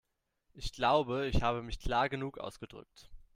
[0.55, 3.11] Ich glaube, ich habe mich klar genug ausgedrückt.